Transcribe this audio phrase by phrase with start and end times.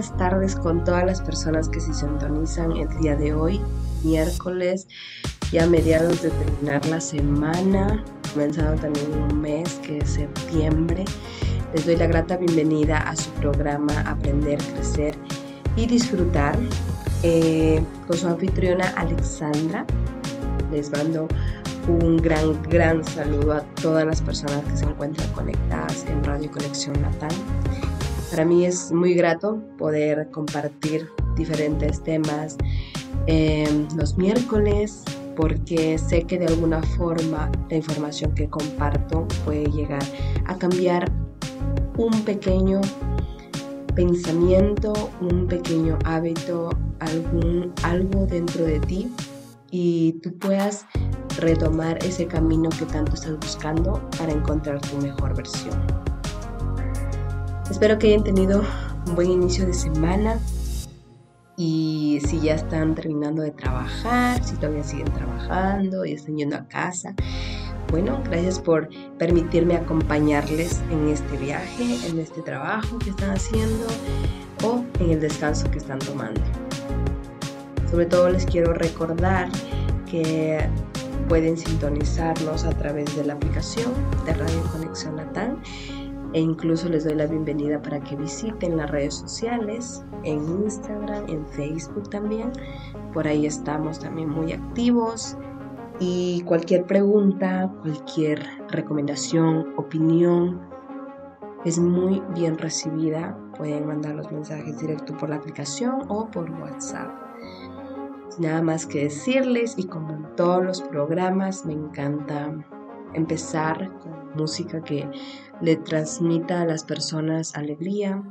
[0.00, 3.60] buenas tardes con todas las personas que se sintonizan el día de hoy,
[4.02, 4.88] miércoles,
[5.52, 8.02] ya mediados de terminar la semana,
[8.32, 11.04] comenzado también un mes que es septiembre.
[11.74, 15.14] Les doy la grata bienvenida a su programa Aprender, Crecer
[15.76, 16.58] y Disfrutar
[17.22, 19.84] eh, con su anfitriona Alexandra.
[20.72, 21.28] Les mando
[21.88, 26.98] un gran, gran saludo a todas las personas que se encuentran conectadas en Radio Conexión
[27.02, 27.32] Natal.
[28.30, 32.56] Para mí es muy grato poder compartir diferentes temas
[33.26, 35.02] eh, los miércoles
[35.36, 40.02] porque sé que de alguna forma la información que comparto puede llegar
[40.46, 41.10] a cambiar
[41.96, 42.80] un pequeño
[43.94, 46.70] pensamiento, un pequeño hábito,
[47.00, 49.12] algún, algo dentro de ti
[49.70, 50.86] y tú puedas
[51.38, 55.99] retomar ese camino que tanto estás buscando para encontrar tu mejor versión.
[57.70, 58.62] Espero que hayan tenido
[59.06, 60.38] un buen inicio de semana
[61.56, 66.66] y si ya están terminando de trabajar, si todavía siguen trabajando y están yendo a
[66.66, 67.14] casa.
[67.90, 73.86] Bueno, gracias por permitirme acompañarles en este viaje, en este trabajo que están haciendo
[74.64, 76.40] o en el descanso que están tomando.
[77.88, 79.48] Sobre todo les quiero recordar
[80.10, 80.68] que
[81.28, 83.92] pueden sintonizarnos a través de la aplicación
[84.26, 85.62] de Radio Conexión Latam
[86.32, 91.46] e incluso les doy la bienvenida para que visiten las redes sociales, en Instagram, en
[91.46, 92.52] Facebook también.
[93.12, 95.36] Por ahí estamos también muy activos
[95.98, 100.60] y cualquier pregunta, cualquier recomendación, opinión
[101.64, 103.36] es muy bien recibida.
[103.56, 107.10] Pueden mandar los mensajes directo por la aplicación o por WhatsApp.
[108.38, 112.54] Nada más que decirles y como en todos los programas me encanta
[113.14, 115.08] empezar con música que
[115.60, 118.22] le transmita a las personas alegría,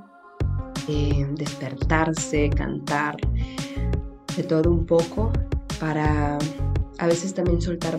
[0.88, 3.18] eh, despertarse, cantar,
[4.36, 5.32] de todo un poco,
[5.80, 6.38] para
[6.98, 7.98] a veces también soltar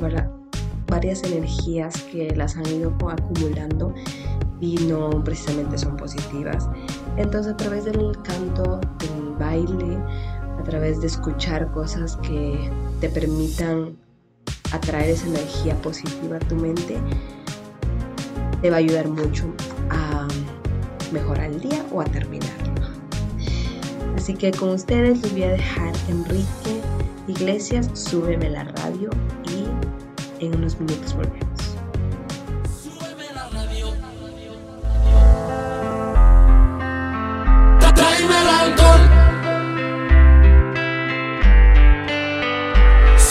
[0.86, 3.94] varias energías que las han ido acumulando
[4.60, 6.68] y no precisamente son positivas.
[7.16, 9.96] Entonces a través del canto, del baile,
[10.58, 13.96] a través de escuchar cosas que te permitan
[14.72, 16.98] atraer esa energía positiva a tu mente,
[18.62, 19.44] te va a ayudar mucho
[19.90, 20.28] a
[21.12, 22.70] mejorar el día o a terminarlo.
[24.16, 26.80] Así que con ustedes les voy a dejar Enrique
[27.26, 29.10] Iglesias, súbeme la radio
[29.48, 31.69] y en unos minutos volvemos.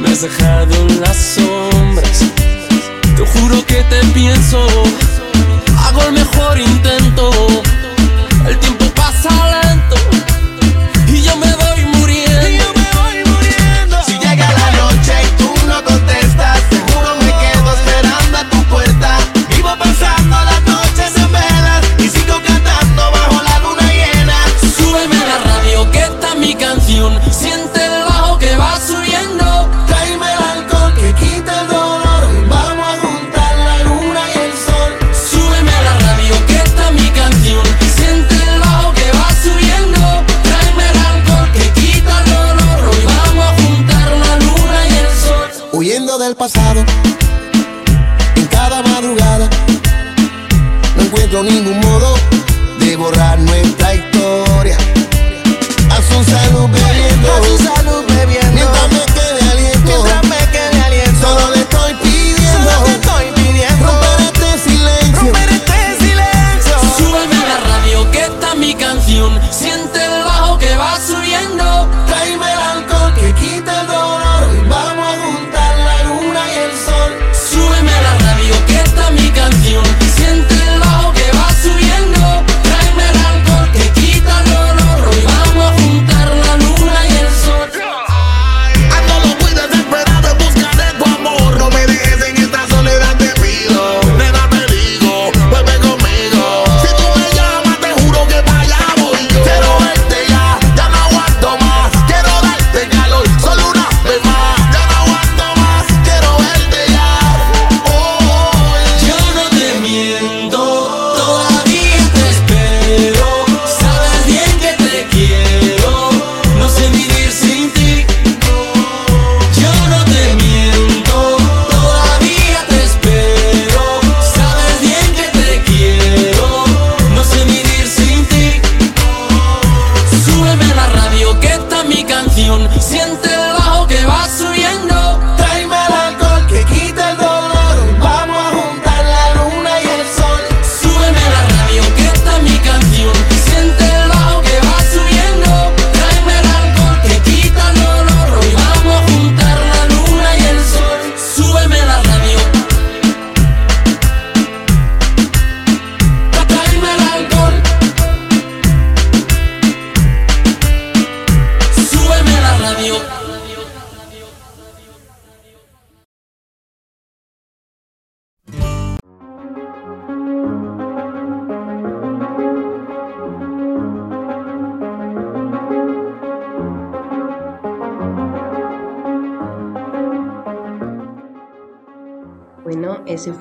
[0.00, 2.24] me has dejado en las sombras.
[3.16, 4.66] Te juro que te pienso,
[5.78, 7.30] hago el mejor intento.
[8.48, 9.30] El tiempo pasa
[9.62, 9.96] lento
[11.08, 11.63] y yo me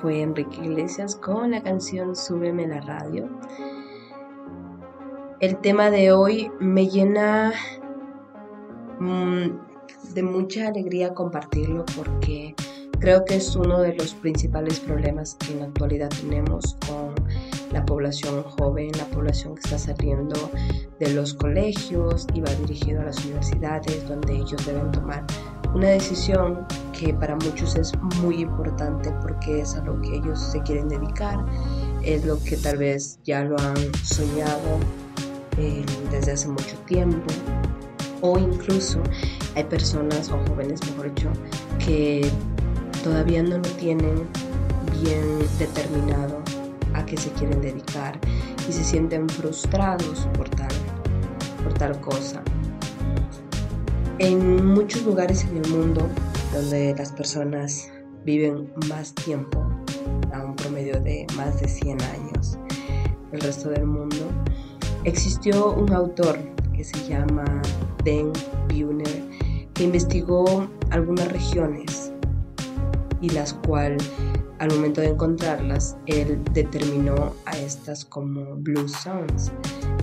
[0.03, 3.29] fue Enrique Iglesias con la canción Súbeme la radio.
[5.39, 7.53] El tema de hoy me llena
[8.99, 9.47] mm,
[10.13, 12.53] de mucha alegría compartirlo porque
[12.99, 17.15] creo que es uno de los principales problemas que en la actualidad tenemos con
[17.71, 20.51] la población joven, la población que está saliendo
[20.99, 25.25] de los colegios y va dirigido a las universidades donde ellos deben tomar
[25.73, 27.91] una decisión que para muchos es
[28.21, 31.43] muy importante porque es a lo que ellos se quieren dedicar,
[32.03, 34.79] es lo que tal vez ya lo han soñado
[35.57, 37.27] eh, desde hace mucho tiempo
[38.21, 39.01] o incluso
[39.55, 41.29] hay personas o jóvenes, mejor dicho,
[41.77, 42.31] que
[43.03, 44.25] todavía no lo tienen
[45.01, 46.41] bien determinado
[46.93, 48.17] a qué se quieren dedicar
[48.67, 50.71] y se sienten frustrados por tal,
[51.63, 52.41] por tal cosa.
[54.19, 56.07] En muchos lugares en el mundo
[56.53, 57.89] donde las personas
[58.23, 59.59] viven más tiempo,
[60.31, 62.57] a un promedio de más de 100 años,
[63.31, 64.29] el resto del mundo,
[65.03, 66.37] existió un autor
[66.73, 67.45] que se llama
[68.05, 68.31] Dan
[68.69, 69.23] Buhner
[69.73, 72.11] que investigó algunas regiones
[73.21, 74.09] y las cuales
[74.59, 79.51] al momento de encontrarlas él determinó a estas como blue zones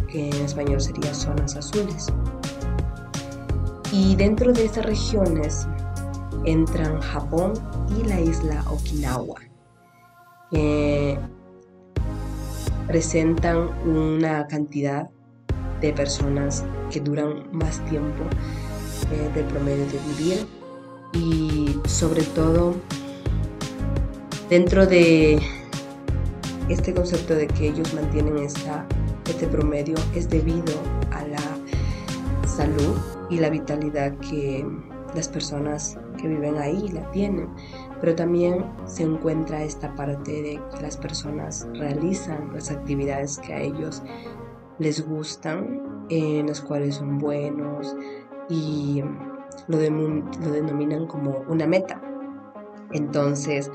[0.08, 2.08] que en español serían zonas azules.
[3.92, 5.66] Y dentro de estas regiones
[6.44, 7.54] entran Japón
[7.98, 9.40] y la isla Okinawa,
[10.50, 11.18] que
[12.86, 15.08] presentan una cantidad
[15.80, 18.24] de personas que duran más tiempo
[19.12, 20.46] eh, del promedio de vivir
[21.12, 22.74] y sobre todo
[24.48, 25.40] dentro de
[26.68, 28.86] este concepto de que ellos mantienen esta,
[29.28, 30.74] este promedio es debido
[31.10, 31.42] a la
[32.46, 32.96] salud
[33.30, 34.66] y la vitalidad que
[35.14, 37.48] las personas que viven ahí la tienen.
[38.00, 43.60] Pero también se encuentra esta parte de que las personas realizan las actividades que a
[43.60, 44.02] ellos
[44.78, 47.96] les gustan, en las cuales son buenos
[48.48, 49.02] y
[49.68, 52.00] lo, lo denominan como una meta.
[52.92, 53.70] Entonces,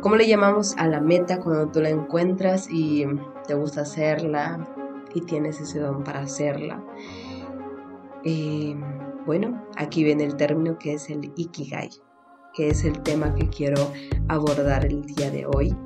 [0.00, 3.06] ¿cómo le llamamos a la meta cuando tú la encuentras y
[3.46, 4.66] te gusta hacerla
[5.14, 6.82] y tienes ese don para hacerla?
[8.24, 8.76] Eh,
[9.28, 11.90] bueno, aquí viene el término que es el Ikigai,
[12.54, 13.92] que es el tema que quiero
[14.28, 15.76] abordar el día de hoy.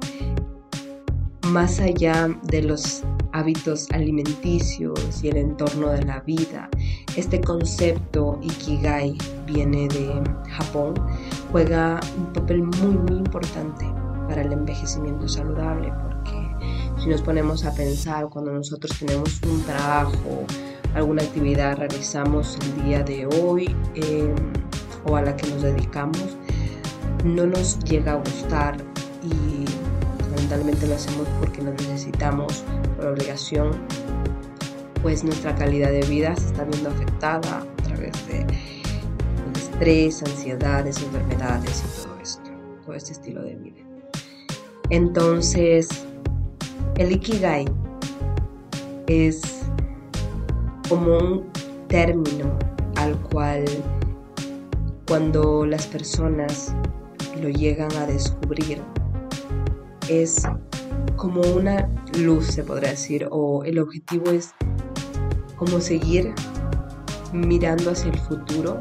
[1.48, 6.70] Más allá de los hábitos alimenticios y el entorno de la vida,
[7.16, 10.94] este concepto Ikigai viene de Japón,
[11.50, 13.84] juega un papel muy muy importante
[14.28, 20.46] para el envejecimiento saludable, porque si nos ponemos a pensar cuando nosotros tenemos un trabajo,
[20.94, 24.34] alguna actividad realizamos el día de hoy em,
[25.04, 26.36] o a la que nos dedicamos
[27.24, 28.76] no nos llega a gustar
[29.22, 29.64] y
[30.22, 32.64] fundamentalmente lo hacemos porque lo necesitamos
[32.96, 33.70] por obligación,
[35.02, 38.46] pues nuestra calidad de vida se está viendo afectada a través de
[39.54, 42.50] estrés, ansiedades, enfermedades y todo esto,
[42.84, 43.82] todo este estilo de vida.
[44.90, 45.88] Entonces,
[46.96, 47.66] el Ikigai
[49.06, 49.61] es
[50.92, 51.50] como un
[51.88, 52.58] término
[52.96, 53.64] al cual
[55.08, 56.74] cuando las personas
[57.40, 58.82] lo llegan a descubrir
[60.10, 60.42] es
[61.16, 64.52] como una luz, se podría decir, o el objetivo es
[65.56, 66.34] como seguir
[67.32, 68.78] mirando hacia el futuro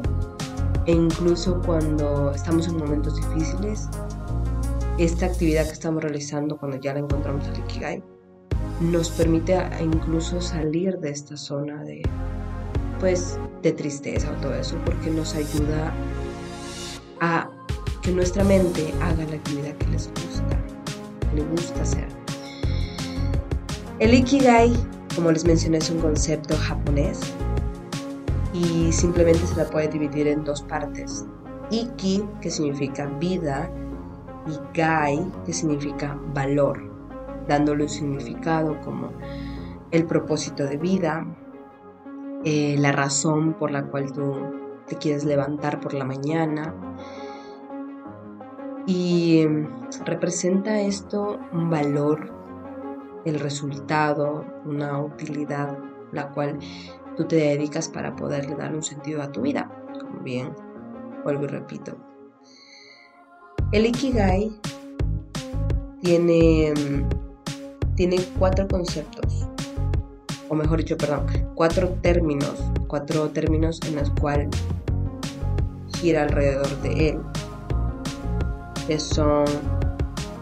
[0.84, 3.88] e incluso cuando estamos en momentos difíciles,
[4.98, 8.11] esta actividad que estamos realizando cuando ya la encontramos al Ikigai
[8.80, 12.02] nos permite incluso salir de esta zona de
[12.98, 15.92] pues de tristeza o todo eso porque nos ayuda
[17.20, 17.48] a
[18.02, 20.58] que nuestra mente haga la actividad que les gusta,
[21.34, 22.08] le gusta hacer.
[24.00, 24.72] El Ikigai,
[25.14, 27.20] como les mencioné, es un concepto japonés
[28.52, 31.24] y simplemente se la puede dividir en dos partes.
[31.70, 33.70] Iki, que significa vida,
[34.46, 36.91] y Gai, que significa valor
[37.48, 39.10] dándole un significado como
[39.90, 41.26] el propósito de vida,
[42.44, 44.34] eh, la razón por la cual tú
[44.86, 46.74] te quieres levantar por la mañana.
[48.86, 49.68] Y em,
[50.04, 52.32] representa esto un valor,
[53.24, 55.78] el resultado, una utilidad,
[56.10, 56.58] la cual
[57.16, 59.70] tú te dedicas para poderle dar un sentido a tu vida.
[60.00, 60.52] Como bien,
[61.22, 61.96] vuelvo y repito.
[63.70, 64.52] El Ikigai
[66.02, 67.08] tiene em,
[67.94, 69.46] tiene cuatro conceptos,
[70.48, 74.50] o mejor dicho, perdón, cuatro términos, cuatro términos en los cuales
[75.98, 77.18] gira alrededor de él,
[78.86, 79.44] que son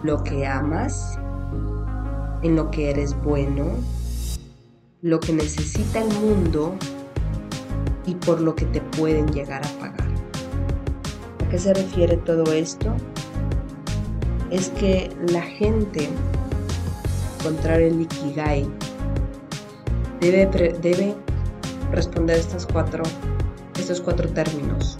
[0.02, 1.18] lo que amas,
[2.42, 3.66] en lo que eres bueno,
[5.02, 6.74] lo que necesita el mundo
[8.06, 10.08] y por lo que te pueden llegar a pagar.
[11.44, 12.94] ¿A qué se refiere todo esto?
[14.50, 16.08] Es que la gente,
[17.40, 18.66] encontrar el Ikigai,
[20.20, 20.46] debe,
[20.80, 21.14] debe
[21.90, 23.02] responder estos cuatro,
[23.78, 24.98] estos cuatro términos.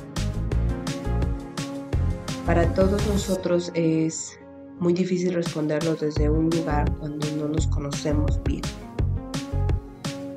[2.47, 4.39] Para todos nosotros es
[4.79, 8.63] muy difícil responderlo desde un lugar cuando no nos conocemos bien.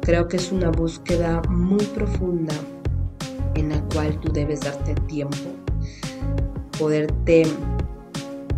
[0.02, 2.54] Creo que es una búsqueda muy profunda
[3.56, 5.38] en la cual tú debes darte tiempo,
[6.78, 7.46] poderte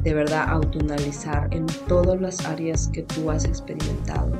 [0.06, 4.32] de verdad autoanalizar en todas las áreas que tú has experimentado.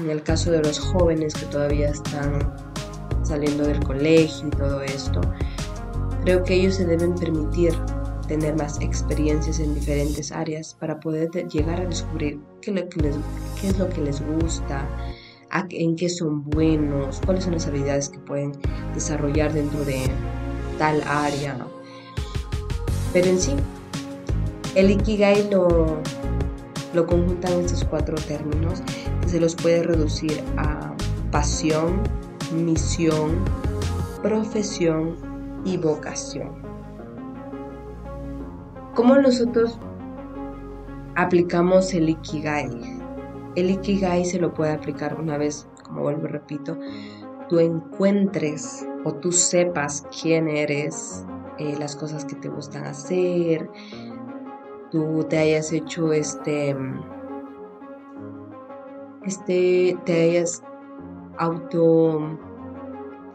[0.00, 2.56] En el caso de los jóvenes que todavía están
[3.22, 5.20] saliendo del colegio y todo esto,
[6.24, 7.74] creo que ellos se deben permitir
[8.26, 14.00] tener más experiencias en diferentes áreas para poder llegar a descubrir qué, es lo que
[14.00, 14.88] les gusta,
[15.70, 18.52] en qué son buenos, cuáles son las habilidades que pueden
[18.94, 20.06] desarrollar dentro de
[20.78, 21.65] tal área.
[23.16, 23.56] Pero en sí,
[24.74, 25.86] el Ikigai lo,
[26.92, 28.82] lo conjuntan estos cuatro términos
[29.26, 30.92] se los puede reducir a
[31.30, 32.02] pasión,
[32.54, 33.42] misión,
[34.22, 35.16] profesión
[35.64, 36.50] y vocación.
[38.94, 39.78] ¿Cómo nosotros
[41.14, 42.68] aplicamos el Ikigai?
[43.54, 46.78] El Ikigai se lo puede aplicar una vez, como vuelvo y repito,
[47.48, 51.24] tú encuentres o tú sepas quién eres,
[51.58, 53.70] eh, las cosas que te gustan hacer,
[54.90, 56.76] tú te hayas hecho este,
[59.24, 60.62] este, te hayas
[61.38, 62.38] auto,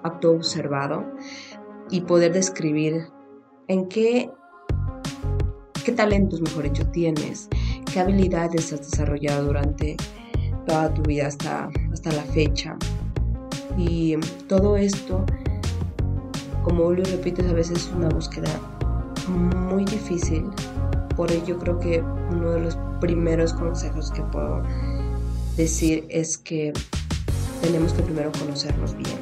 [0.03, 1.05] auto observado
[1.89, 3.07] y poder describir
[3.67, 4.31] en qué
[5.83, 7.49] qué talentos, mejor dicho, tienes,
[7.91, 9.97] qué habilidades has desarrollado durante
[10.67, 12.77] toda tu vida hasta, hasta la fecha.
[13.77, 15.25] Y todo esto,
[16.63, 18.49] como lo repites, a veces es una búsqueda
[19.27, 20.45] muy difícil.
[21.15, 24.61] Por ello creo que uno de los primeros consejos que puedo
[25.57, 26.73] decir es que
[27.61, 29.17] tenemos que primero conocernos bien.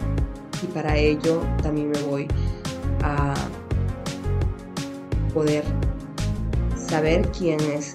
[0.64, 2.28] Y para ello también me voy
[3.04, 3.34] a
[5.34, 5.64] poder
[6.76, 7.94] saber quiénes,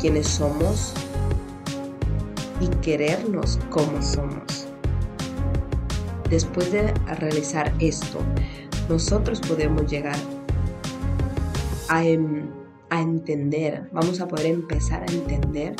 [0.00, 0.94] quiénes somos
[2.60, 4.66] y querernos como somos.
[6.30, 8.18] Después de realizar esto,
[8.88, 10.16] nosotros podemos llegar
[11.88, 12.48] a, em,
[12.90, 15.74] a entender, vamos a poder empezar a entender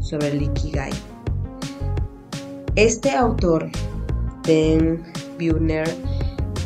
[0.00, 0.92] sobre el Ikigai.
[2.76, 3.70] Este autor,
[4.46, 5.02] Ben
[5.38, 5.88] Buhner,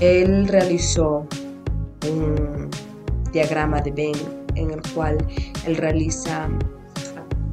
[0.01, 1.27] él realizó
[2.11, 2.71] un
[3.33, 5.19] diagrama de Ben en el cual
[5.67, 6.49] él realiza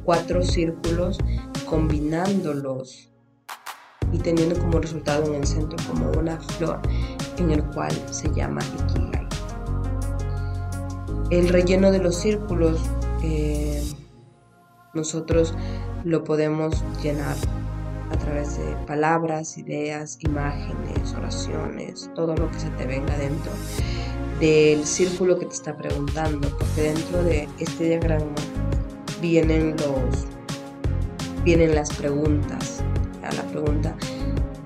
[0.03, 1.17] cuatro círculos
[1.69, 3.11] combinándolos
[4.11, 6.79] y teniendo como resultado en el centro como una flor
[7.37, 9.27] en el cual se llama Ikigai.
[11.29, 12.79] El relleno de los círculos
[13.23, 13.83] eh,
[14.93, 15.53] nosotros
[16.03, 17.35] lo podemos llenar
[18.11, 23.51] a través de palabras, ideas, imágenes, oraciones, todo lo que se te venga dentro
[24.39, 28.35] del círculo que te está preguntando, porque dentro de este diagrama
[29.19, 30.25] vienen los
[31.43, 32.83] vienen las preguntas.
[33.21, 33.95] La pregunta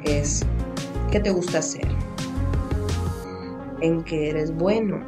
[0.04, 0.46] es
[1.12, 1.88] ¿qué te gusta hacer?
[3.82, 5.00] ¿En qué eres bueno?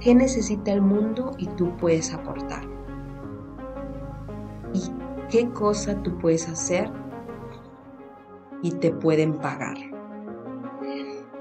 [0.00, 2.64] ¿Qué necesita el mundo y tú puedes aportar?
[4.72, 4.80] ¿Y
[5.30, 6.90] qué cosa tú puedes hacer
[8.60, 9.76] y te pueden pagar?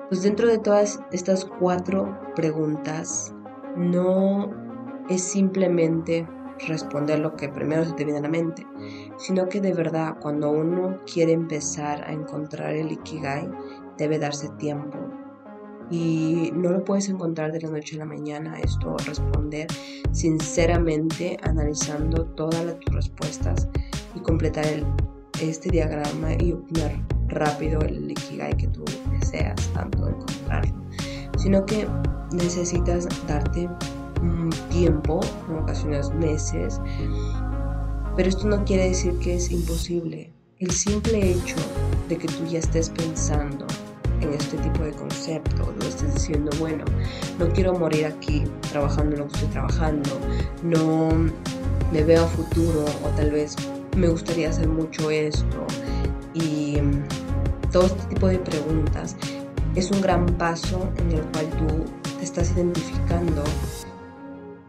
[0.10, 3.34] Pues dentro de todas estas cuatro preguntas,
[3.76, 4.52] no
[5.10, 6.28] es simplemente
[6.68, 8.68] responder lo que primero se te viene a la mente,
[9.18, 13.50] sino que de verdad cuando uno quiere empezar a encontrar el Ikigai,
[13.98, 15.13] debe darse tiempo.
[15.92, 19.68] Y no lo puedes encontrar de la noche a la mañana, esto responder
[20.12, 23.68] sinceramente, analizando todas tus respuestas
[24.16, 24.66] y completar
[25.42, 28.86] este diagrama y obtener rápido el Ikigai que tú
[29.20, 30.74] deseas tanto encontrarlo,
[31.38, 31.88] sino que
[32.32, 33.70] necesitas darte
[34.22, 36.80] un tiempo, en ocasiones meses,
[38.16, 40.32] pero esto no quiere decir que es imposible.
[40.60, 41.56] El simple hecho
[42.08, 43.66] de que tú ya estés pensando
[44.24, 46.84] en este tipo de concepto, no estés diciendo, bueno,
[47.40, 50.10] no quiero morir aquí trabajando lo que estoy trabajando,
[50.64, 51.10] no
[51.92, 53.56] me veo a futuro o tal vez
[53.96, 55.68] me gustaría hacer mucho esto
[56.34, 56.78] y
[57.72, 59.16] todo este tipo de preguntas
[59.76, 61.86] es un gran paso en el cual tú
[62.18, 63.44] te estás identificando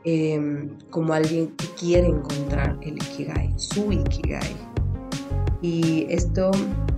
[0.05, 4.57] em, como alguien que quiere encontrar el Ikigai, su Ikigai.
[5.63, 6.51] Y esto,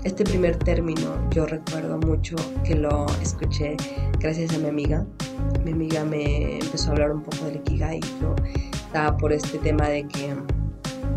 [0.04, 2.34] este primer término yo recuerdo mucho
[2.64, 3.76] que lo escuché
[4.18, 5.06] gracias a mi amiga.
[5.64, 8.00] Mi amiga me empezó a hablar un poco del Ikigai.
[8.20, 8.34] Yo
[8.72, 10.34] estaba por este tema de que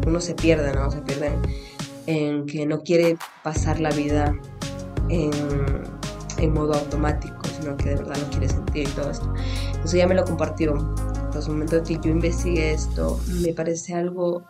[0.06, 0.92] uno se pierde, ¿no?
[0.92, 1.32] Se pierde
[2.06, 4.36] en que no quiere pasar la vida
[5.10, 5.32] en,
[6.38, 9.34] en modo automático, sino que de verdad no quiere sentir todo esto.
[9.68, 10.74] Entonces ella me lo compartió.
[11.34, 14.44] Los momentos que yo investigué esto, me parece algo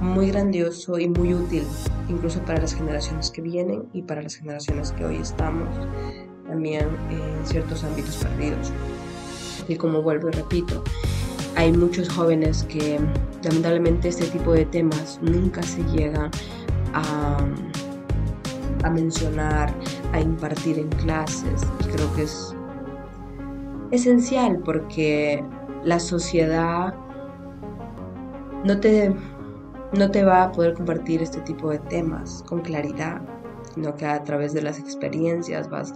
[0.00, 1.64] muy grandioso y muy útil,
[2.08, 5.68] incluso para las generaciones que vienen y para las generaciones que hoy estamos
[6.46, 8.72] también en ciertos ámbitos perdidos.
[9.68, 10.82] Y como vuelvo y repito,
[11.56, 12.98] hay muchos jóvenes que
[13.42, 16.30] lamentablemente este tipo de temas nunca se llegan
[16.94, 17.38] a,
[18.84, 19.74] a mencionar,
[20.12, 21.66] a impartir en clases.
[21.80, 22.54] Y creo que es
[23.90, 25.44] esencial porque
[25.84, 26.94] la sociedad
[28.64, 29.14] no te,
[29.92, 33.20] no te va a poder compartir este tipo de temas con claridad,
[33.74, 35.94] sino que a través de las experiencias vas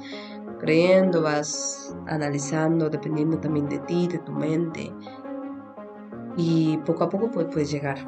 [0.61, 4.93] creyendo, vas analizando, dependiendo también de ti, de tu mente.
[6.37, 7.99] Y poco a poco puedes llegar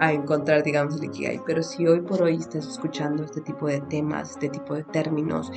[0.00, 1.42] a encontrar, digamos, el Ikigai.
[1.46, 5.50] Pero si hoy por hoy estás escuchando este tipo de temas, este tipo de términos,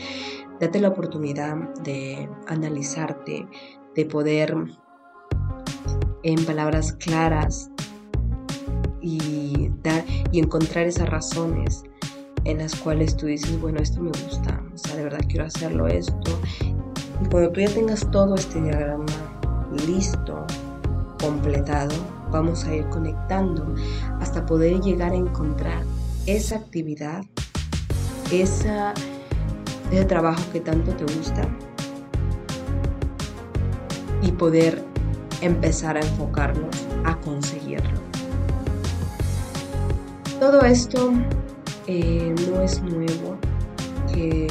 [0.59, 3.47] date la oportunidad de analizarte,
[3.95, 4.55] de poder
[6.23, 7.71] en palabras claras
[9.01, 11.83] y, dar, y encontrar esas razones
[12.45, 15.87] en las cuales tú dices, bueno, esto me gusta, o sea, de verdad quiero hacerlo
[15.87, 16.39] esto.
[17.21, 19.05] Y cuando tú ya tengas todo este diagrama
[19.85, 20.45] listo,
[21.21, 21.93] completado,
[22.31, 23.75] vamos a ir conectando
[24.19, 25.83] hasta poder llegar a encontrar
[26.25, 27.23] esa actividad,
[28.31, 28.93] esa,
[29.91, 31.41] ese trabajo que tanto te gusta
[34.21, 34.83] y poder
[35.41, 38.08] empezar a enfocarnos a conseguirlo.
[40.39, 41.11] Todo esto
[41.87, 43.37] eh, no es nuevo,
[44.13, 44.47] que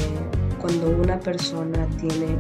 [0.61, 2.37] cuando una persona tiene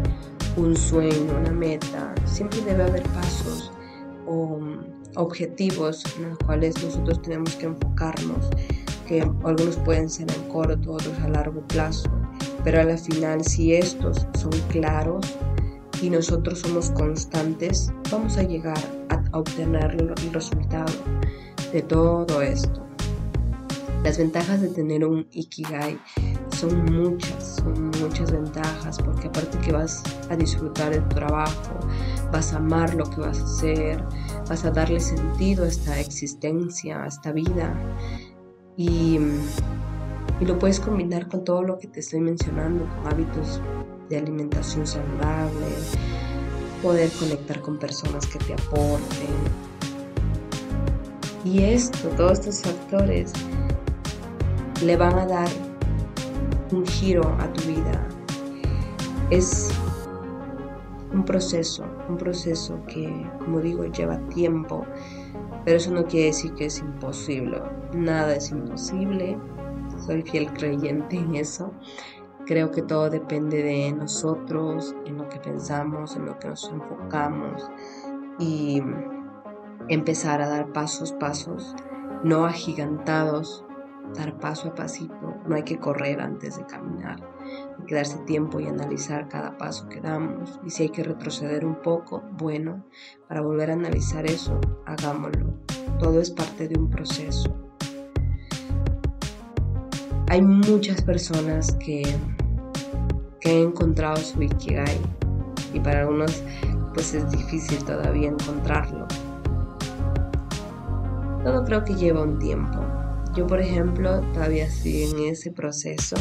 [0.58, 3.72] un sueño, una meta, siempre debe haber pasos
[4.26, 4.60] o
[5.16, 8.50] objetivos en los cuales nosotros tenemos que enfocarnos,
[9.06, 12.10] que algunos pueden ser en corto, otros a largo plazo,
[12.64, 15.24] pero a la final si estos son claros
[16.02, 20.92] y nosotros somos constantes, vamos a llegar a obtener el resultado
[21.72, 22.87] de todo esto.
[24.04, 25.98] Las ventajas de tener un Ikigai
[26.56, 31.78] son muchas, son muchas ventajas, porque aparte que vas a disfrutar de tu trabajo,
[32.32, 34.04] vas a amar lo que vas a hacer,
[34.48, 37.74] vas a darle sentido a esta existencia, a esta vida.
[38.76, 39.18] Y,
[40.40, 43.60] y lo puedes combinar con todo lo que te estoy mencionando, con hábitos
[44.08, 45.66] de alimentación saludable,
[46.82, 49.28] poder conectar con personas que te aporten.
[51.44, 53.32] Y esto, todos estos factores,
[54.82, 55.48] le van a dar
[56.72, 58.06] un giro a tu vida.
[59.30, 59.70] Es
[61.12, 64.84] un proceso, un proceso que, como digo, lleva tiempo,
[65.64, 67.60] pero eso no quiere decir que es imposible.
[67.92, 69.38] Nada es imposible,
[70.06, 71.72] soy fiel creyente en eso.
[72.46, 77.70] Creo que todo depende de nosotros, en lo que pensamos, en lo que nos enfocamos
[78.38, 78.82] y
[79.88, 81.74] empezar a dar pasos, pasos,
[82.22, 83.64] no agigantados,
[84.14, 87.20] dar paso a pasito, no hay que correr antes de caminar
[87.78, 90.60] hay que darse tiempo y analizar cada paso que damos.
[90.64, 92.84] Y si hay que retroceder un poco, bueno,
[93.28, 95.54] para volver a analizar eso, hagámoslo.
[95.98, 97.54] Todo es parte de un proceso.
[100.28, 102.02] Hay muchas personas que,
[103.40, 105.00] que han encontrado su Ikigai
[105.72, 106.42] y para algunos
[106.92, 109.06] pues es difícil todavía encontrarlo.
[111.44, 112.97] Todo creo que lleva un tiempo.
[113.38, 116.16] Yo por ejemplo todavía estoy en ese proceso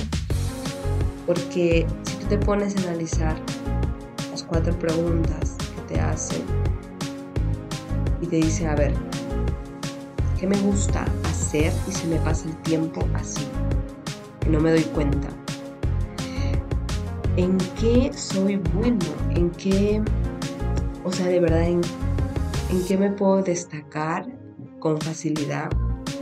[1.26, 3.36] porque si tú te pones a analizar
[4.30, 6.44] las cuatro preguntas que te hacen
[8.22, 8.94] y te dice, a ver,
[10.40, 13.48] ¿qué me gusta hacer y se me pasa el tiempo así?
[14.46, 15.30] Y no me doy cuenta.
[17.36, 19.00] ¿En qué soy bueno?
[19.32, 20.04] ¿En qué,
[21.04, 21.82] o sea, de verdad, en,
[22.70, 24.28] en qué me puedo destacar
[24.80, 25.72] con facilidad?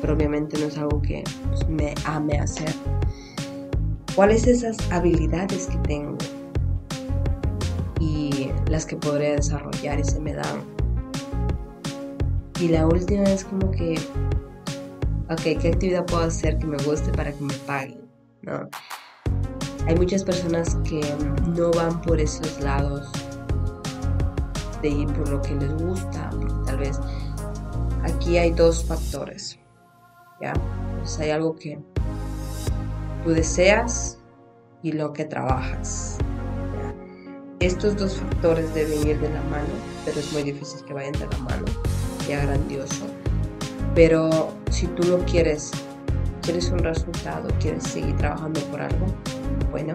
[0.06, 2.72] Pero obviamente no es algo que pues, me ame hacer
[4.16, 6.16] cuáles esas habilidades que tengo
[8.00, 10.62] y las que podría desarrollar y se me dan.
[12.62, 13.96] Y la última es como que,
[15.32, 18.08] ok, ¿qué actividad puedo hacer que me guste para que me paguen?
[18.44, 18.70] ¿No?
[19.88, 21.02] Hay muchas personas que
[21.48, 23.12] no van por esos lados
[24.84, 26.30] de ir por lo que les gusta,
[26.68, 27.00] tal vez
[28.04, 29.58] aquí hay dos factores,
[30.54, 31.80] Pues hay algo que
[33.24, 34.20] tú deseas
[34.82, 36.18] y lo que trabajas.
[37.60, 41.28] Estos dos factores deben ir de la mano, pero es muy difícil que vayan de
[41.28, 41.66] la mano,
[42.28, 43.08] ya grandioso.
[43.96, 45.72] Pero si tú lo quieres,
[46.42, 49.06] quieres un resultado, quieres seguir trabajando por algo,
[49.72, 49.94] bueno,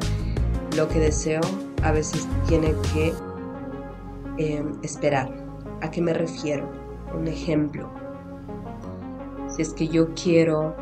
[0.77, 1.41] lo que deseo
[1.83, 3.13] a veces tiene que
[4.39, 5.31] em, esperar.
[5.83, 6.69] ¿A qué me refiero?
[7.15, 8.00] Un ejemplo.
[9.51, 10.75] Si es que yo quiero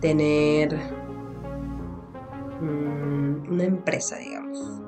[0.00, 0.76] tener
[2.60, 4.80] mm, una empresa, digamos.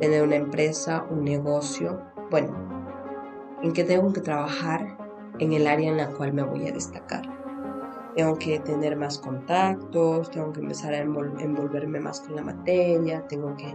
[0.00, 2.00] Tener una empresa, un negocio.
[2.30, 2.54] Bueno,
[3.62, 4.96] ¿en qué tengo que trabajar?
[5.38, 7.40] En el área en la cual me voy a destacar
[8.14, 13.56] tengo que tener más contactos, tengo que empezar a envolverme más con la materia, tengo
[13.56, 13.74] que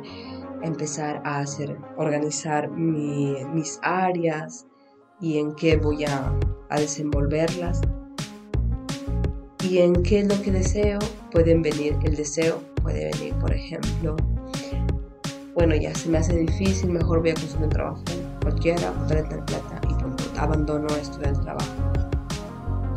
[0.62, 4.68] empezar a hacer, organizar mis áreas
[5.20, 6.32] y en qué voy a,
[6.70, 7.82] a desenvolverlas
[9.70, 11.00] y en qué es lo que deseo.
[11.32, 14.16] Pueden venir, el deseo puede venir, por ejemplo,
[15.54, 18.04] bueno, ya se me hace difícil, mejor voy a conseguir un trabajo
[18.42, 21.74] cualquiera, tener plata y abandono esto del trabajo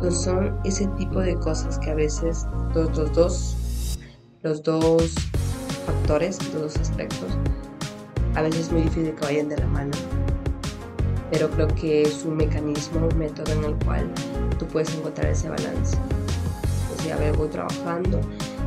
[0.09, 3.99] son ese tipo de cosas que a veces los, dos,
[4.41, 5.13] los dos
[5.85, 7.29] factores, los dos aspectos,
[8.35, 9.91] a veces es muy difícil que vayan de la mano.
[11.31, 14.09] Pero creo que es un mecanismo, un método en el cual
[14.57, 15.97] tú puedes encontrar ese balance.
[17.11, 18.21] A ver, voy trabajando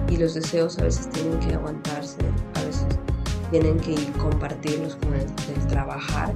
[0.08, 2.18] y los deseos a veces tienen que aguantarse,
[2.54, 2.86] a veces
[3.50, 6.34] tienen que ir compartirlos con el, el trabajar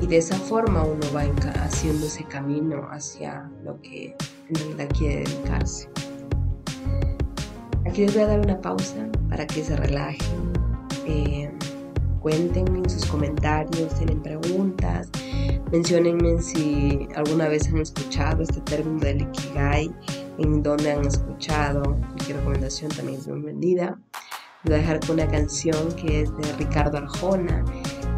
[0.00, 1.22] y de esa forma uno va
[1.64, 4.14] haciendo ese camino hacia lo que
[4.48, 5.88] en realidad quiere dedicarse.
[7.86, 10.52] Aquí les voy a dar una pausa para que se relajen,
[11.06, 11.50] eh,
[12.20, 15.08] cuéntenme en sus comentarios, tienen preguntas,
[15.70, 19.90] mencionenme si alguna vez han escuchado este término del Ikigai,
[20.38, 23.98] en dónde han escuchado, cualquier recomendación también es bienvenida.
[24.64, 27.64] Voy a dejar con una canción que es de Ricardo Arjona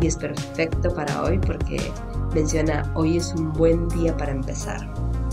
[0.00, 1.78] y es perfecto para hoy porque
[2.34, 4.80] menciona hoy es un buen día para empezar.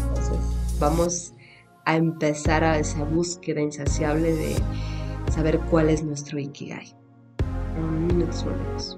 [0.07, 0.39] Entonces
[0.79, 1.33] vamos
[1.85, 4.55] a empezar a esa búsqueda insaciable de
[5.31, 6.95] saber cuál es nuestro Ikigai.
[7.77, 8.97] Un minuto volvemos.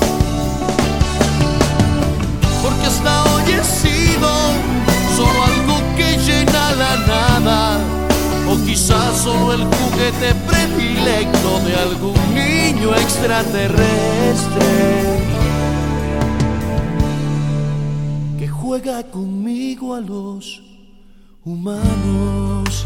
[2.71, 4.29] Porque he sido
[5.15, 7.79] solo algo que llena la nada.
[8.49, 14.69] O quizás solo el juguete predilecto de algún niño extraterrestre
[18.37, 20.61] que juega conmigo a los
[21.45, 22.85] humanos.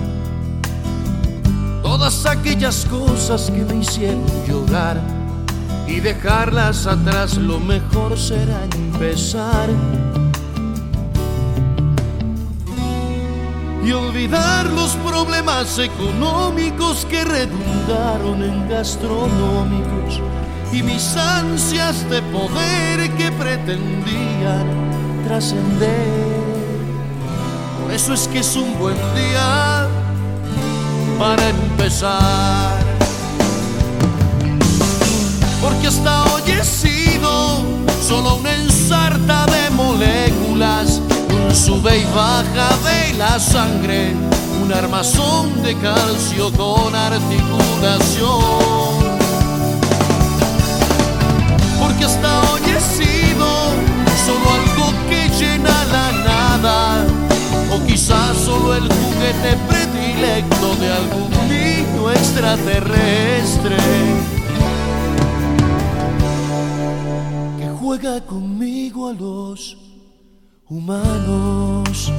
[2.11, 4.99] todas aquellas cosas que me hicieron llorar
[5.87, 9.69] y dejarlas atrás lo mejor será empezar
[13.83, 20.21] y olvidar los problemas económicos que redundaron en gastronómicos
[20.73, 24.65] y mis ansias de poder que pretendían
[25.25, 26.31] trascender.
[27.81, 29.80] Por eso es que es un buen día
[31.21, 32.79] para empezar.
[35.61, 37.61] Porque hasta hoy he sido
[38.07, 44.15] solo una ensarta de moléculas, un sube y baja de la sangre,
[44.63, 48.41] un armazón de calcio con articulación.
[51.79, 53.47] Porque hasta hoy he sido
[54.25, 57.05] solo algo que llena la nada,
[57.71, 59.80] o quizás solo el juguete
[60.21, 63.75] de algún niño extraterrestre
[67.57, 69.77] que juega conmigo a los
[70.69, 72.11] humanos.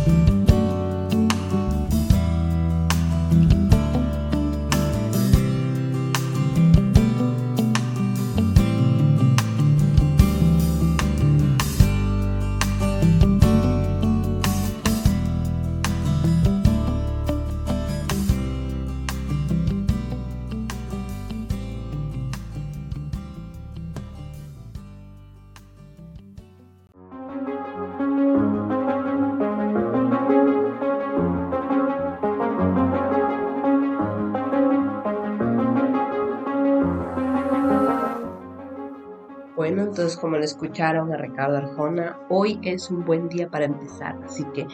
[39.63, 44.19] Bueno, entonces como lo escucharon a Ricardo Arjona, hoy es un buen día para empezar.
[44.25, 44.67] Así que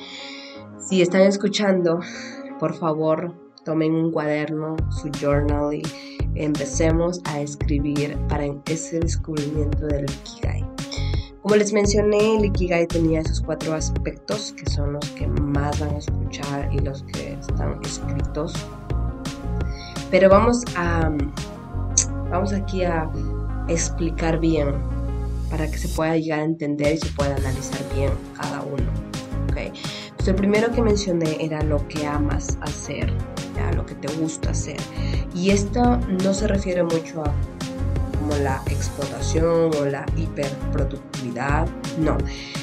[0.79, 2.01] si están escuchando,
[2.59, 3.35] por favor
[3.67, 5.83] tomen un cuaderno, su journal y
[6.37, 10.65] empecemos a escribir para ese descubrimiento del Ikigai.
[11.43, 15.97] Como les mencioné, el Ikigai tenía esos cuatro aspectos que son los que más van
[15.97, 18.55] a escuchar y los que están escritos.
[20.11, 21.13] Pero vamos a
[22.31, 23.07] vamos aquí a
[23.69, 24.75] explicar bien
[25.51, 28.91] para que se pueda llegar a entender y se pueda analizar bien cada uno.
[29.51, 29.73] ¿okay?
[30.11, 33.13] Entonces, el primero que mencioné era lo que amas hacer,
[33.75, 34.77] lo que te gusta hacer.
[35.35, 37.33] Y esto no se refiere mucho a
[38.19, 42.19] como la explotación o la hiperproductividad, no.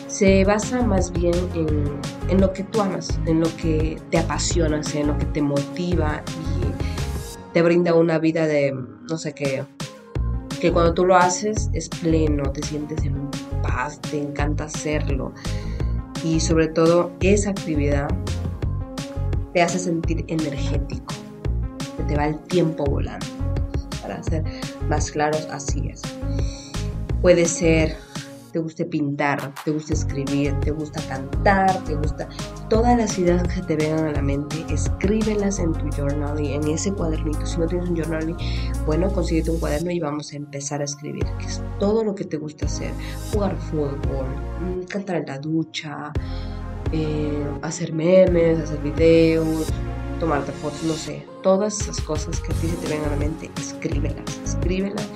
[0.07, 4.81] Se basa más bien en, en lo que tú amas, en lo que te apasiona,
[4.93, 6.21] en lo que te motiva
[6.59, 8.73] y te brinda una vida de,
[9.09, 9.63] no sé qué,
[10.65, 13.29] que cuando tú lo haces es pleno, te sientes en
[13.61, 15.31] paz, te encanta hacerlo.
[16.23, 18.07] Y sobre todo esa actividad
[19.53, 21.13] te hace sentir energético,
[21.97, 23.27] que te va el tiempo volando.
[24.01, 24.43] Para ser
[24.89, 26.01] más claros, así es.
[27.21, 27.95] Puede ser
[28.55, 32.29] te guste pintar, te gusta escribir, te gusta cantar, te gusta
[32.69, 36.65] todas las ideas que te vengan a la mente, escríbelas en tu journal y en
[36.69, 37.45] ese cuadernito.
[37.45, 38.37] Si no tienes un journal,
[38.85, 42.23] bueno, consíguete un cuaderno y vamos a empezar a escribir, que es todo lo que
[42.23, 42.93] te gusta hacer.
[43.33, 44.25] Jugar fútbol,
[44.61, 46.13] mm, cantar en la ducha,
[46.93, 49.67] eh, hacer memes, hacer videos,
[50.21, 53.17] tomarte fotos, no sé, todas esas cosas que a ti se te vengan a la
[53.17, 55.09] mente, escríbelas, escríbelas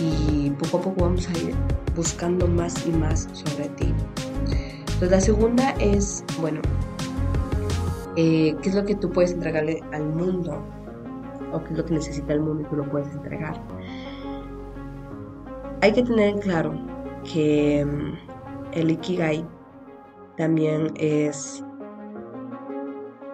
[0.00, 1.54] y poco a poco vamos a ir
[1.94, 3.94] buscando más y más sobre ti.
[4.80, 6.60] Entonces la segunda es, bueno,
[8.16, 10.62] eh, ¿qué es lo que tú puedes entregarle al mundo?
[11.52, 13.54] ¿O qué es lo que necesita el mundo y tú lo puedes entregar?
[15.82, 16.74] Hay que tener en claro
[17.24, 19.46] que mm, el Ikigai
[20.36, 21.64] también es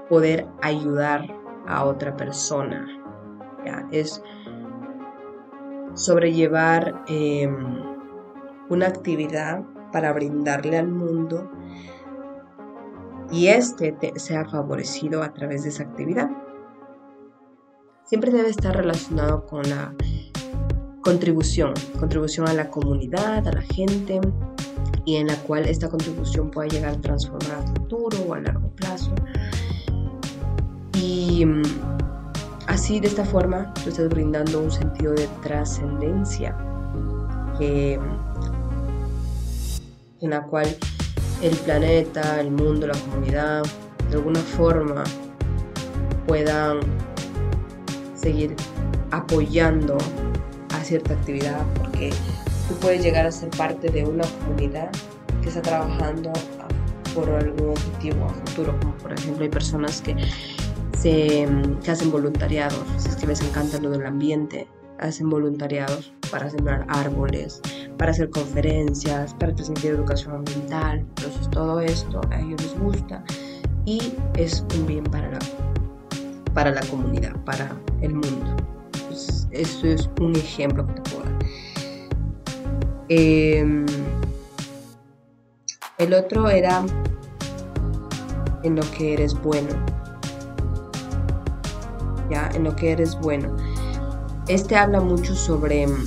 [0.08, 1.26] poder ayudar
[1.66, 2.86] a otra persona.
[3.64, 3.86] ¿ya?
[3.90, 4.22] Es
[5.96, 7.56] sobrellevar em,
[8.68, 11.50] una actividad para brindarle al mundo
[13.30, 16.30] y este sea favorecido a través de esa actividad.
[18.04, 19.92] Siempre debe estar relacionado con la
[21.02, 24.20] contribución, contribución a la comunidad, a la gente,
[25.04, 28.70] y en la cual esta contribución pueda llegar a transformar a futuro o a largo
[28.70, 29.12] plazo.
[30.94, 31.44] Y
[32.66, 36.56] así, de esta forma, tú estás brindando un sentido de trascendencia
[37.60, 38.00] en
[40.20, 40.76] la cual
[41.42, 43.62] el planeta, el mundo, la comunidad,
[44.10, 45.04] de alguna forma
[46.26, 46.80] puedan
[48.14, 48.54] seguir
[49.10, 49.96] apoyando
[50.74, 52.10] a cierta actividad, porque
[52.68, 54.90] tú puedes llegar a ser parte de una comunidad
[55.42, 56.32] que está trabajando
[57.14, 60.14] por algún objetivo a futuro, como por ejemplo hay personas que
[61.06, 61.46] se
[61.84, 64.66] que hacen voluntariados, si es que les encanta lo del ambiente,
[64.98, 67.60] hacen voluntariados para sembrar árboles,
[67.96, 70.98] para hacer conferencias, para transmitir educación ambiental.
[70.98, 73.22] Entonces todo esto a ellos les gusta
[73.84, 75.38] y es un bien para la,
[76.52, 78.56] para la comunidad, para el mundo.
[78.94, 81.38] Entonces, esto es un ejemplo que te puedo dar.
[83.10, 83.86] Em,
[85.98, 86.84] el otro era
[88.64, 89.95] en lo que eres bueno.
[92.30, 93.56] En lo que eres bueno.
[94.48, 96.04] Este habla mucho sobre mm,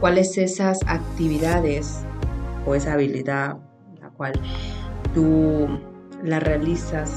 [0.00, 2.00] cuáles esas actividades
[2.66, 3.58] o esa habilidad
[4.00, 4.32] la cual
[5.14, 5.68] tú
[6.24, 7.14] la realizas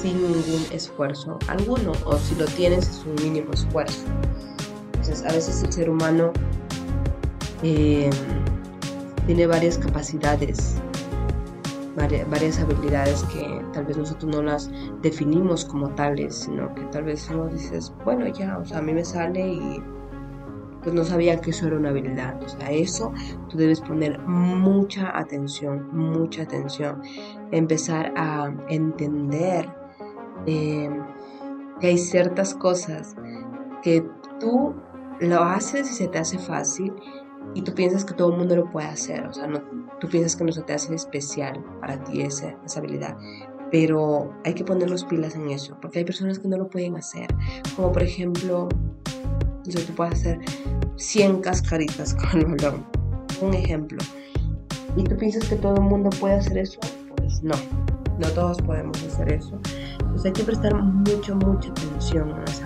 [0.00, 4.04] sin ningún esfuerzo alguno o si lo tienes es un mínimo esfuerzo.
[4.94, 6.32] Entonces a veces el ser humano
[7.62, 8.10] em,
[9.26, 10.76] tiene varias capacidades
[11.96, 14.70] varias, habilidades que tal vez nosotros no las
[15.02, 18.92] definimos como tales, sino que tal vez uno dices, bueno, ya, o sea, a mí
[18.92, 19.82] me sale y
[20.82, 22.40] pues no sabía que eso era una habilidad.
[22.42, 23.12] O sea, eso
[23.48, 27.00] tú debes poner mucha atención, mucha atención.
[27.52, 29.66] Empezar a entender
[30.46, 30.90] eh,
[31.80, 33.16] que hay ciertas cosas
[33.82, 34.06] que
[34.38, 34.74] tú
[35.20, 36.92] lo haces y se te hace fácil
[37.54, 39.62] y tú piensas que todo el mundo lo puede hacer, o sea, no,
[40.00, 43.16] tú piensas que no se te hace especial para ti esa, esa habilidad,
[43.70, 46.96] pero hay que poner los pilas en eso, porque hay personas que no lo pueden
[46.96, 47.26] hacer,
[47.76, 48.68] como por ejemplo,
[49.64, 50.40] yo tú puedes hacer
[50.96, 52.86] 100 cascaritas con balón,
[53.40, 53.98] un ejemplo,
[54.96, 56.80] y tú piensas que todo el mundo puede hacer eso,
[57.16, 57.54] pues no,
[58.18, 59.58] no todos podemos hacer eso,
[60.00, 62.63] entonces hay que prestar mucho, mucha atención a esa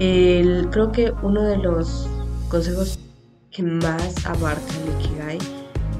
[0.00, 2.08] creo que uno de los
[2.48, 2.98] consejos
[3.50, 5.38] que más abarca el Ikigai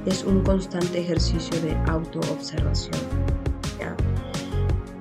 [0.06, 2.98] es un constante ejercicio de autoobservación.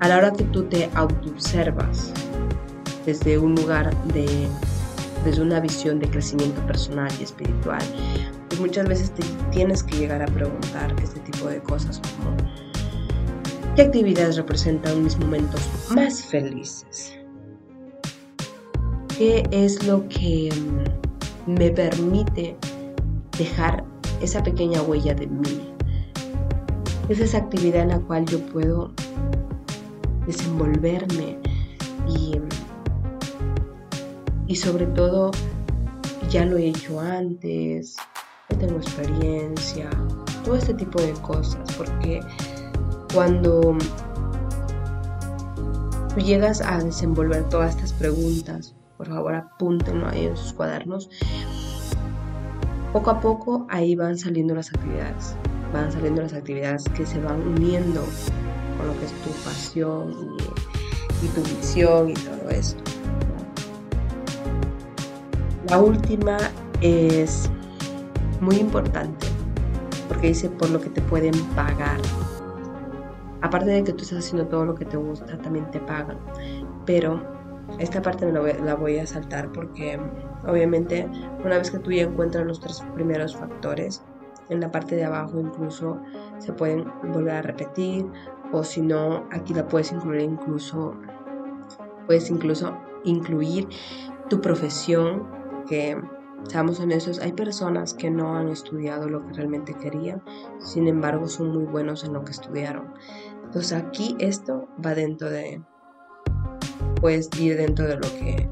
[0.01, 2.13] A la hora que tú te autoobservas
[3.05, 4.47] desde un lugar de,
[5.25, 7.81] desde una visión de crecimiento personal y espiritual,
[8.47, 12.35] pues muchas veces te tienes que llegar a preguntar este tipo de cosas como
[13.75, 17.18] ¿qué actividades representan mis momentos más felices?
[19.19, 22.55] Qué es lo que mm, me permite
[23.37, 23.83] dejar
[24.21, 25.73] esa pequeña huella de mí.
[27.09, 28.93] Es esa actividad en la cual yo puedo
[30.25, 31.37] desenvolverme
[32.07, 32.39] y,
[34.47, 35.31] y sobre todo
[36.29, 37.97] ya lo he hecho antes,
[38.49, 39.89] ya tengo experiencia,
[40.45, 42.21] todo este tipo de cosas, porque
[43.13, 43.77] cuando
[46.15, 51.09] tú llegas a desenvolver todas estas preguntas, por favor apúntenlo ahí en sus cuadernos.
[52.91, 55.37] Poco a poco ahí van saliendo las actividades,
[55.71, 58.03] van saliendo las actividades que se van uniendo
[58.77, 60.35] con lo que es tu pasión
[61.23, 62.83] y, tu visión y todo esto.
[65.69, 66.37] La última
[66.81, 67.49] es
[68.41, 69.27] muy importante
[70.09, 72.01] porque dice por lo que te pueden pagar.
[73.41, 76.17] Aparte de que tú estás haciendo todo lo que te gusta, también te pagan.
[76.85, 77.38] Pero
[77.79, 79.99] esta parte me la voy, a saltar porque
[80.45, 81.09] obviamente
[81.43, 84.03] una vez que tú ya encuentras los tres primeros factores,
[84.49, 85.99] en la parte de abajo incluso
[86.39, 88.05] se pueden volver a repetir
[88.51, 90.93] o si no, aquí la puedes incluir incluso,
[92.07, 93.67] puedes incluso incluir
[94.29, 95.27] tu profesión,
[95.67, 96.01] que
[96.43, 100.23] seamos honestos, hay personas que no han estudiado lo que realmente querían,
[100.59, 102.93] sin embargo son muy buenos en lo que estudiaron.
[103.43, 105.61] Entonces aquí esto va dentro de,
[107.01, 108.47] puedes ir dentro de lo que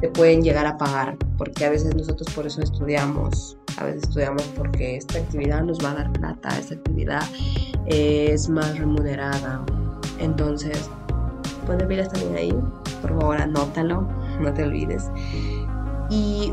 [0.00, 4.42] te pueden llegar a pagar, porque a veces nosotros por eso estudiamos A veces estudiamos
[4.56, 7.22] porque esta actividad nos va a dar plata, esta actividad
[7.86, 9.64] es más remunerada.
[10.18, 10.90] Entonces,
[11.66, 12.54] pues vida también ahí.
[13.00, 14.06] Por favor, anótalo,
[14.40, 15.10] no te olvides.
[16.10, 16.52] Y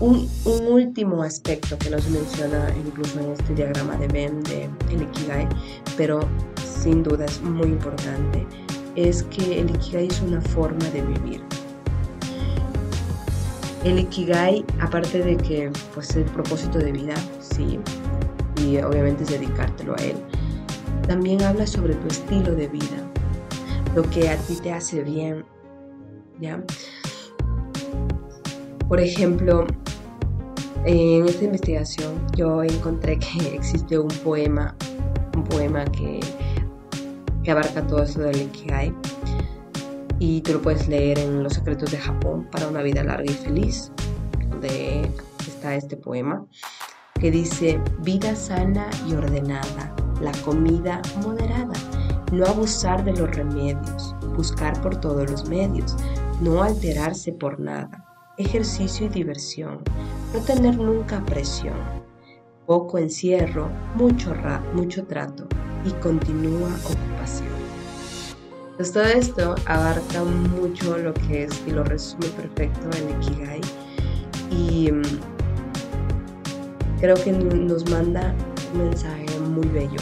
[0.00, 0.28] un,
[0.68, 5.48] último aspecto que nos menciona incluso en este diagrama de Ben de el Ikigai,
[5.96, 6.20] pero
[6.82, 8.46] sin duda es muy importante,
[8.96, 11.42] es que el Ikigai es una forma de vivir.
[13.84, 17.80] El Ikigai, aparte de que pues, es el propósito de vida, sí,
[18.64, 20.16] y obviamente es dedicártelo a él,
[21.06, 23.10] también habla sobre tu estilo de vida,
[23.94, 25.44] lo que a ti te hace bien,
[26.40, 26.62] ¿ya?
[28.88, 29.66] Por ejemplo,
[30.84, 34.76] en esta investigación yo encontré que existe un poema,
[35.34, 36.20] un poema que,
[37.42, 38.94] que abarca todo eso del Ikigai.
[40.18, 43.34] Y tú lo puedes leer en Los secretos de Japón para una vida larga y
[43.34, 43.90] feliz,
[44.50, 45.10] donde
[45.46, 46.46] está este poema
[47.20, 51.74] que dice vida sana y ordenada, la comida moderada,
[52.32, 55.96] no abusar de los remedios, buscar por todos los medios,
[56.40, 58.04] no alterarse por nada,
[58.38, 59.82] ejercicio y diversión,
[60.32, 61.76] no tener nunca presión,
[62.66, 64.34] poco encierro, mucho,
[64.74, 65.46] mucho trato
[65.84, 67.48] y continúa ocupación.
[68.76, 73.60] Pues todo esto abarca mucho lo que es y lo resume perfecto en Ikigai
[74.50, 75.02] y mm,
[77.00, 78.34] creo que nos manda
[78.72, 80.00] un mensaje muy bello.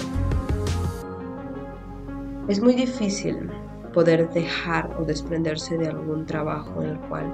[2.49, 3.51] Es muy difícil
[3.93, 7.33] poder dejar o desprenderse de algún trabajo en el cual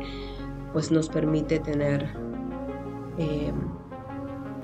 [0.72, 2.08] pues nos permite tener
[3.18, 3.52] eh,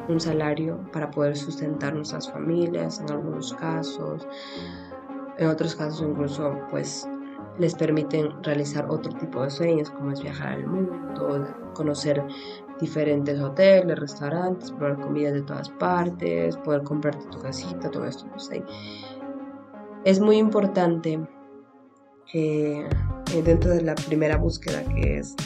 [0.09, 4.27] un salario para poder sustentar nuestras familias en algunos casos,
[5.39, 7.09] en otros casos incluso pues
[7.59, 12.23] les permiten realizar otro tipo de sueños como es viajar al mundo, conocer
[12.81, 18.27] diferentes hoteles, restaurantes, probar comidas de todas partes, poder comprarte tu casita, todo esto.
[18.27, 18.65] No.
[20.05, 21.21] Es muy importante
[22.27, 22.81] que
[23.35, 25.37] eh, dentro de la primera búsqueda que es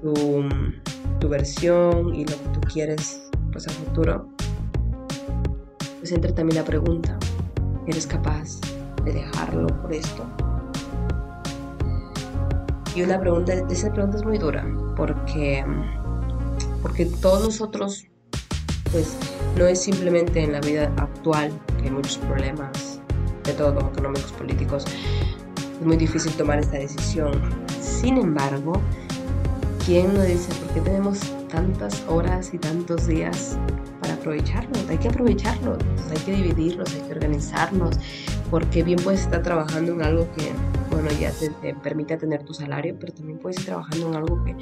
[0.00, 3.27] tu, versión y lo que tú quieres
[3.58, 4.28] pues a futuro,
[5.98, 7.18] pues entra también la pregunta,
[7.88, 8.60] ¿eres capaz
[9.04, 10.24] de dejarlo por esto?
[12.94, 14.64] Y una pregunta, esa pregunta es muy dura,
[14.96, 15.64] porque,
[16.82, 18.06] porque todos nosotros,
[18.92, 19.16] pues
[19.56, 23.00] no es simplemente en la vida actual, que hay muchos problemas,
[23.42, 24.84] de todo, económicos, políticos,
[25.80, 27.32] es muy difícil tomar esta decisión.
[27.80, 28.80] Sin embargo,
[29.88, 31.18] ¿Quién nos dice por qué tenemos
[31.48, 33.56] tantas horas y tantos días
[34.02, 34.86] para aprovecharlos?
[34.86, 35.78] Hay que aprovecharlos,
[36.10, 37.98] hay que dividirlos, hay que organizarnos,
[38.50, 40.52] porque bien puedes estar trabajando en algo que,
[40.90, 44.44] bueno, ya te, te permite tener tu salario, pero también puedes estar trabajando en algo
[44.44, 44.54] que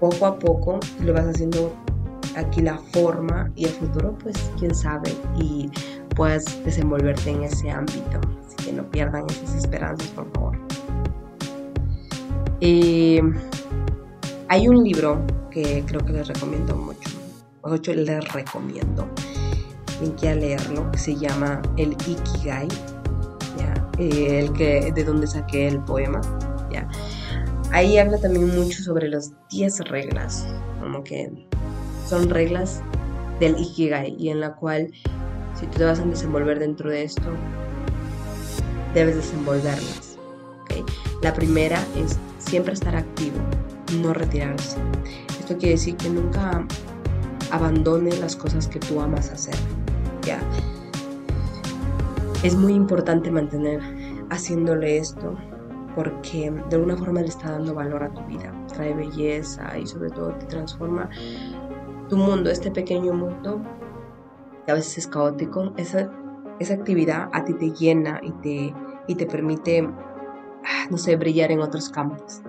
[0.00, 1.72] poco a poco lo vas haciendo
[2.34, 5.70] aquí la forma y el futuro, pues quién sabe, y
[6.16, 8.20] puedas desenvolverte en ese ámbito.
[8.44, 10.58] Así que no pierdan esas esperanzas, por favor.
[12.60, 13.22] Eh,
[14.48, 17.10] hay un libro que creo que les recomiendo mucho,
[17.64, 19.08] mucho les recomiendo,
[19.98, 22.68] quien quiera leerlo, que se llama El Ikigai,
[23.98, 26.20] eh, el que, de donde saqué el poema.
[26.70, 26.88] ¿ya?
[27.72, 30.46] Ahí habla también mucho sobre las 10 reglas,
[30.80, 31.48] como que
[32.06, 32.82] son reglas
[33.40, 34.92] del Ikigai y en la cual
[35.58, 37.30] si tú te vas a desenvolver dentro de esto,
[38.94, 40.18] debes desenvolverlas.
[41.22, 43.38] La primera es siempre estar activo,
[43.94, 44.78] no retirarse.
[45.38, 46.66] Esto quiere decir que nunca
[47.50, 49.54] abandone las cosas que tú amas hacer.
[50.22, 50.40] ¿ya?
[52.42, 53.80] Es muy importante mantener
[54.30, 55.36] haciéndole esto
[55.94, 60.10] porque de alguna forma le está dando valor a tu vida, trae belleza y sobre
[60.10, 61.08] todo te transforma
[62.08, 63.62] tu mundo, este pequeño mundo
[64.66, 66.10] que a veces es caótico, esa,
[66.58, 68.74] esa actividad a ti te llena y te,
[69.06, 69.88] y te permite,
[70.64, 72.42] ah, no sé, brillar en otros campos.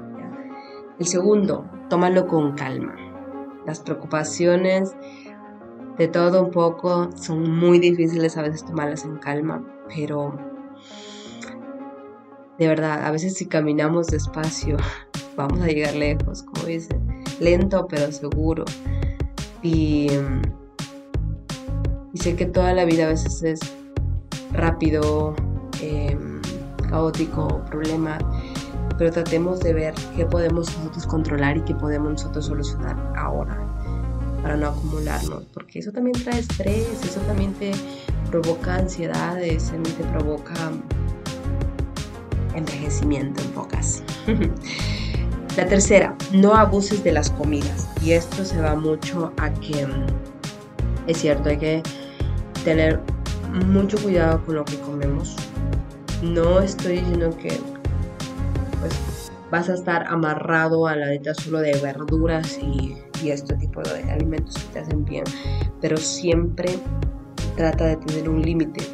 [0.99, 2.95] El segundo, tómalo con calma.
[3.67, 4.95] Las preocupaciones
[5.97, 9.63] de todo un poco son muy difíciles a veces tomarlas en calma,
[9.95, 10.35] pero
[12.57, 14.77] de verdad, a veces si caminamos despacio,
[15.35, 18.65] vamos a llegar lejos, como dicen, lento pero seguro.
[19.61, 20.07] Y,
[22.11, 23.59] y sé que toda la vida a veces es
[24.51, 25.35] rápido,
[25.81, 26.41] em,
[26.89, 28.17] caótico, problema
[28.97, 33.57] pero tratemos de ver qué podemos nosotros controlar y qué podemos nosotros solucionar ahora
[34.41, 37.71] para no acumularnos, porque eso también trae estrés, eso también te
[38.29, 40.53] provoca ansiedades, también te provoca
[42.55, 44.03] envejecimiento en pocas.
[45.57, 47.89] La tercera, no abuses de las comidas.
[48.03, 50.05] Y esto se va mucho a que mm,
[51.07, 51.83] es cierto, hay que
[52.63, 52.99] tener
[53.65, 55.35] mucho cuidado con lo que comemos.
[56.21, 57.59] No estoy diciendo que
[58.87, 64.03] pues, vas a estar amarrado a la dieta solo de verduras y, este tipo de
[64.11, 65.23] alimentos que te hacen bien,
[65.81, 66.69] pero siempre
[67.55, 68.85] trata de tener un límite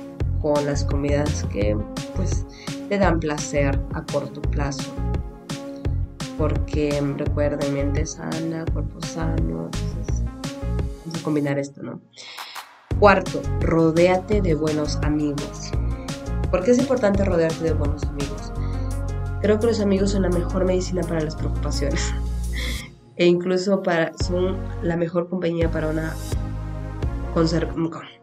[0.41, 1.77] con las comidas que
[2.15, 2.45] pues
[2.87, 4.93] te dan placer a corto plazo
[6.37, 9.69] porque recuerden, mente sana, cuerpo sano,
[11.05, 11.99] vamos a combinar esto, ¿no?
[12.99, 15.71] Cuarto, rodéate de buenos amigos.
[16.49, 18.32] ¿Por qué es importante rodearte de buenos amigos?
[19.43, 22.13] Creo que los amigos son la mejor medicina para las preocupaciones
[23.17, 26.15] e incluso para, son la mejor compañía para una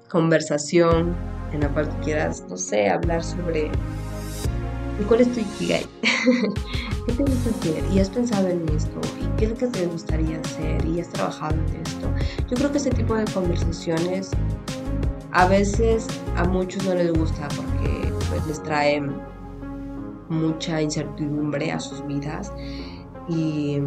[0.08, 1.14] conversación
[1.52, 3.70] en la cual quieras, no sé, hablar sobre
[5.06, 5.84] cuál es tu ikigai.
[7.06, 7.84] ¿Qué te gusta hacer?
[7.92, 8.98] ¿Y has pensado en esto?
[9.20, 10.86] ¿Y qué es lo que te gustaría hacer?
[10.86, 12.10] ¿Y has trabajado en esto?
[12.48, 14.30] Yo creo que este tipo de conversaciones
[15.32, 16.06] a veces
[16.36, 19.02] a muchos no les gusta porque pues, les trae
[20.30, 22.52] mucha incertidumbre a sus vidas
[23.28, 23.80] y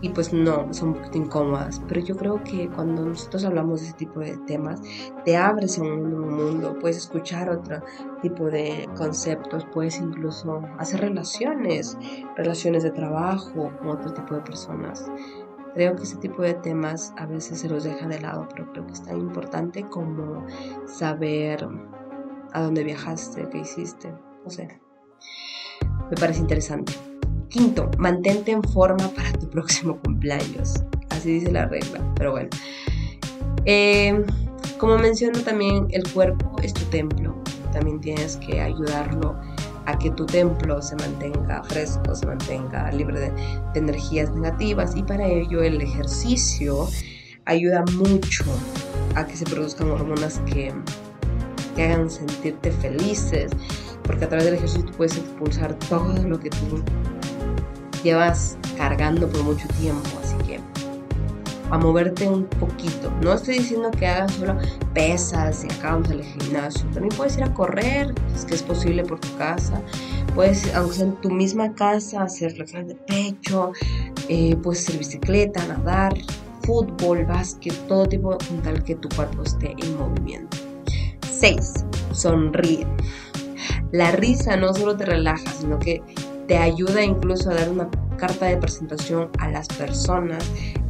[0.00, 1.80] y pues no, son un poquito incómodas.
[1.88, 4.80] Pero yo creo que cuando nosotros hablamos de ese tipo de temas,
[5.24, 7.82] te abres a un nuevo mundo, puedes escuchar otro
[8.22, 11.96] tipo de conceptos, puedes incluso hacer relaciones,
[12.36, 15.10] relaciones de trabajo con otro tipo de personas.
[15.74, 18.86] Creo que ese tipo de temas a veces se los deja de lado, pero creo
[18.86, 20.46] que es tan importante como
[20.86, 21.68] saber
[22.52, 24.12] a dónde viajaste, qué hiciste,
[24.44, 24.68] no sé.
[26.10, 26.92] Me parece interesante.
[27.48, 30.82] Quinto, mantente en forma para tu próximo cumpleaños.
[31.10, 32.50] Así dice la regla, pero bueno.
[33.64, 34.24] Eh,
[34.78, 37.34] como menciono también, el cuerpo es tu templo.
[37.72, 39.38] También tienes que ayudarlo
[39.86, 43.30] a que tu templo se mantenga fresco, se mantenga libre de,
[43.72, 46.86] de energías negativas y para ello el ejercicio
[47.46, 48.44] ayuda mucho
[49.14, 50.72] a que se produzcan hormonas que,
[51.78, 53.52] que hagan sentirte felices,
[54.02, 56.82] porque a través del ejercicio puedes expulsar todo lo que tú
[58.02, 60.58] llevas cargando por mucho tiempo, así que
[61.70, 63.12] a moverte un poquito.
[63.22, 64.56] No estoy diciendo que hagas solo
[64.92, 66.84] pesas y acabamos al gimnasio.
[66.92, 69.80] También puedes ir a correr, es que es posible por tu casa.
[70.34, 73.72] Puedes, aunque sea en tu misma casa, hacer flexiones de pecho,
[74.28, 76.14] eh, puedes hacer bicicleta, nadar,
[76.62, 80.67] fútbol, básquet, todo tipo, con tal que tu cuerpo esté en movimiento.
[81.40, 81.84] 6.
[82.12, 82.86] Sonríe.
[83.92, 86.02] La risa no solo te relaja, sino que
[86.46, 90.44] te ayuda incluso a dar una carta de presentación a las personas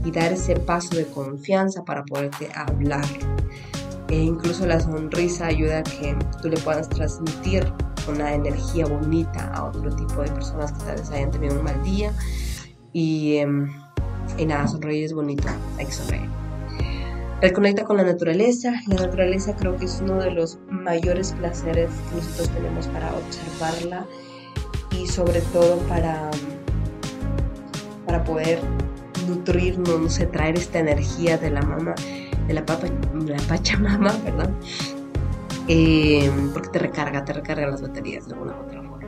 [0.05, 3.05] y dar ese paso de confianza para poderte hablar.
[4.09, 7.71] E incluso la sonrisa ayuda a que tú le puedas transmitir
[8.09, 11.83] una energía bonita a otro tipo de personas que tal vez hayan tenido un mal
[11.83, 12.13] día.
[12.95, 13.71] Y, em,
[14.39, 15.47] y nada, sonreír es bonito,
[15.77, 16.48] hay que sonreír.
[17.41, 18.73] Reconecta con la naturaleza.
[18.89, 24.07] La naturaleza creo que es uno de los mayores placeres que nosotros tenemos para observarla
[24.91, 26.31] y sobre todo para,
[28.07, 28.59] para poder
[29.29, 31.95] nutrirnos, no sé, traer esta energía de la mama,
[32.49, 34.51] de la, papa, la pachamama, ¿verdad?
[35.69, 38.99] Eh, porque te recarga, te recarga las baterías de alguna u otra forma.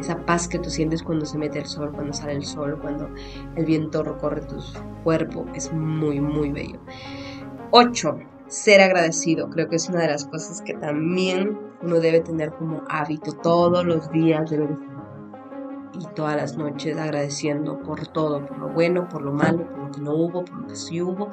[0.00, 3.08] Esa paz que tú sientes cuando se mete el sol, cuando sale el sol, cuando
[3.54, 4.56] el viento recorre tu
[5.04, 6.80] cuerpo, es muy, muy bello.
[7.70, 9.50] 8 ser agradecido.
[9.50, 13.84] Creo que es una de las cosas que también uno debe tener como hábito todos
[13.84, 14.68] los días, debe
[15.98, 19.90] y todas las noches agradeciendo por todo, por lo bueno, por lo malo, por lo
[19.90, 21.30] que no hubo, por lo que sí hubo,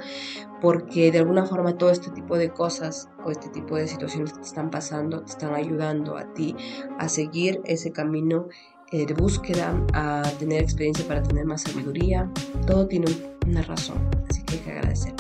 [0.62, 4.40] porque de alguna forma todo este tipo de cosas o este tipo de situaciones que
[4.40, 6.56] te están pasando te están ayudando a ti
[6.98, 8.48] a seguir ese camino
[8.92, 12.32] eh, de búsqueda, a tener experiencia para tener más sabiduría.
[12.68, 13.08] Todo tiene
[13.48, 13.98] una razón,
[14.30, 15.14] así que hay que agradecer.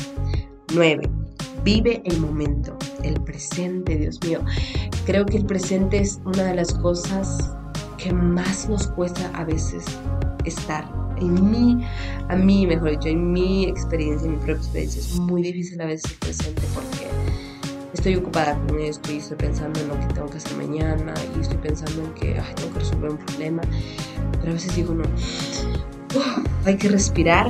[0.73, 1.09] 9
[1.63, 4.41] Vive el momento, el presente, Dios mío.
[5.05, 7.51] Creo que el presente es una de las cosas
[7.97, 9.85] que más nos cuesta a veces
[10.43, 10.85] estar.
[11.21, 11.85] En mí,
[12.27, 15.85] a mí, mejor dicho, en mi experiencia, en mi propia experiencia, es muy difícil a
[15.85, 17.07] veces el presente porque
[17.93, 21.39] estoy ocupada con esto y estoy pensando en lo que tengo que hacer mañana y
[21.39, 23.61] estoy pensando en que tengo que resolver un problema.
[24.39, 25.03] Pero a veces digo, no,
[26.65, 27.47] hay que respirar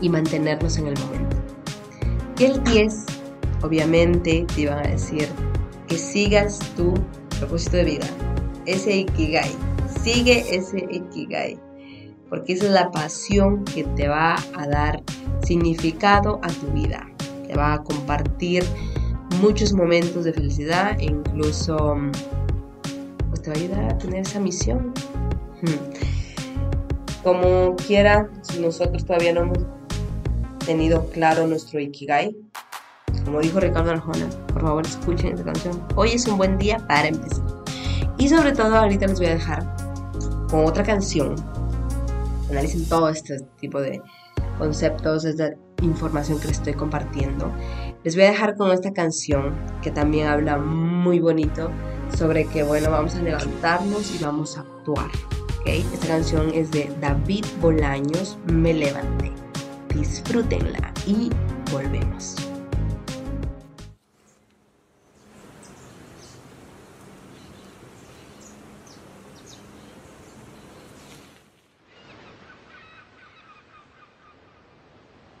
[0.00, 1.25] y mantenernos en el momento.
[2.38, 3.06] Y el 10,
[3.62, 5.28] obviamente, te iban a decir
[5.88, 6.94] que sigas tu
[7.38, 8.06] propósito de vida,
[8.66, 9.50] ese Ikigai.
[10.02, 11.58] Sigue ese Ikigai,
[12.28, 15.02] porque esa es la pasión que te va a dar
[15.44, 17.08] significado a tu vida.
[17.46, 18.64] Te va a compartir
[19.40, 21.96] muchos momentos de felicidad e incluso
[23.28, 24.92] pues, te va a ayudar a tener esa misión
[25.62, 27.22] Hmm.
[27.22, 28.28] Como quiera,
[28.60, 29.58] nosotros todavía no hemos
[30.66, 32.36] tenido claro nuestro Ikigai,
[33.24, 35.80] como dijo Ricardo Arjona, por favor escuchen esta canción.
[35.94, 37.44] Hoy es un buen día para empezar.
[38.18, 39.64] Y sobre todo ahorita les voy a dejar
[40.50, 41.36] con otra canción.
[42.50, 44.02] Analicen todo este tipo de
[44.58, 47.52] conceptos, esta información que les estoy compartiendo.
[48.02, 51.70] Les voy a dejar con esta canción que también habla muy bonito
[52.16, 55.10] sobre que, bueno, vamos a levantarnos y vamos a actuar.
[55.60, 55.86] ¿okay?
[55.92, 59.45] Esta canción es de David Bolaños, Me Levanté.
[59.96, 61.30] Disfrútenla y
[61.72, 62.36] volvemos.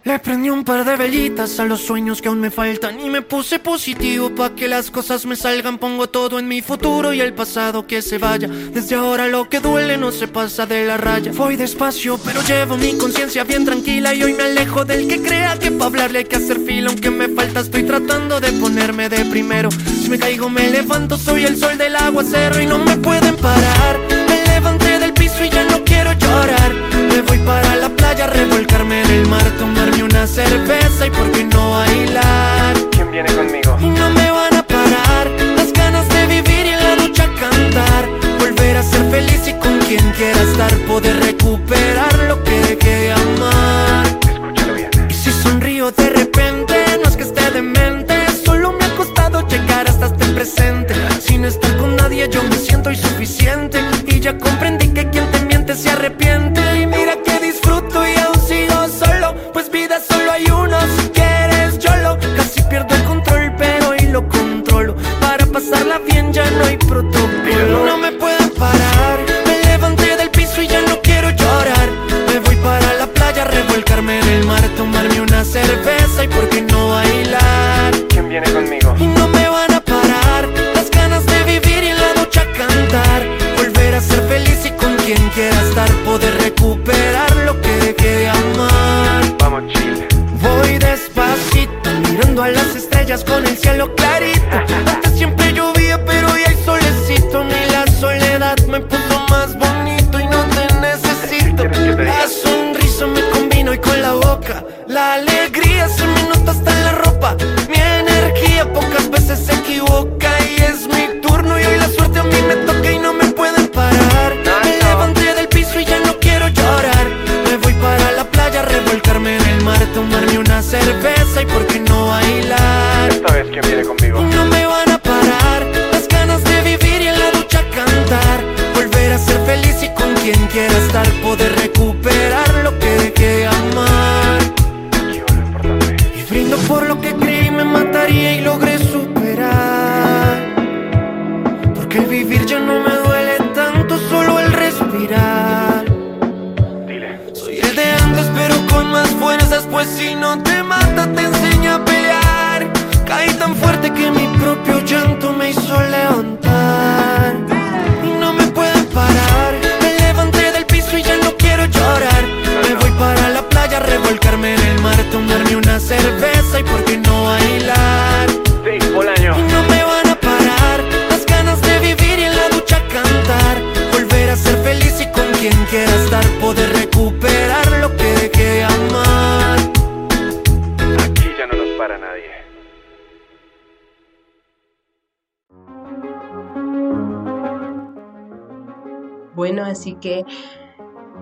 [0.06, 3.22] Le prendí un par de velitas a los sueños que aún me faltan y me
[3.22, 5.78] puse positivo pa' que las cosas me salgan.
[5.78, 8.46] Pongo todo en mi futuro y el pasado que se vaya.
[8.46, 11.32] Desde ahora lo que duele no se pasa de la raya.
[11.34, 15.58] Voy despacio, pero llevo mi conciencia bien tranquila y hoy me alejo del que crea
[15.58, 16.90] que pa' hablarle hay que hacer fila.
[16.90, 19.70] Aunque me falta, estoy tratando de ponerme de primero.
[19.72, 23.98] Si me caigo, me levanto, soy el sol del aguacero y no me pueden parar.
[24.28, 26.95] Me levanté del piso y ya no quiero llorar.
[27.16, 31.44] Me voy para la playa, revolcarme en el mar, tomarme una cerveza y por qué
[31.44, 32.76] no bailar.
[32.90, 33.78] ¿Quién viene conmigo?
[33.80, 38.06] Y no me van a parar las ganas de vivir y en la ducha cantar.
[38.38, 43.12] Volver a ser feliz y con quien quiera estar, poder recuperar lo que dejé de
[43.12, 44.06] amar.
[44.30, 44.90] Escúchalo bien.
[45.08, 48.14] Y si sonrío de repente, no es que esté demente,
[48.44, 50.94] solo me ha costado llegar hasta este presente.
[51.18, 53.80] Sin estar con nadie, yo me siento insuficiente.
[54.06, 56.25] Y ya comprendí que quien te miente se arrepiente.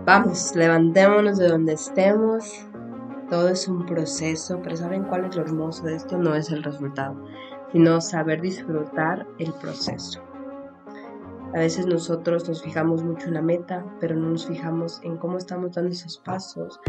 [0.06, 2.66] Vamos, levantémonos de donde estemos.
[3.30, 6.18] Todo es un proceso, pero ¿saben cuál es lo hermoso de esto?
[6.18, 7.24] No es el resultado,
[7.72, 10.20] sino saber disfrutar el proceso.
[11.54, 15.38] A veces nosotros nos fijamos mucho en la meta, pero no nos fijamos en cómo
[15.38, 16.80] estamos dando esos pasos,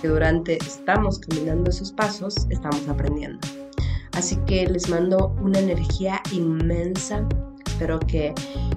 [0.00, 3.40] que durante estamos caminando esos pasos, estamos aprendiendo.
[4.12, 7.26] Así que les mando una energía inmensa.
[7.82, 8.32] Espero que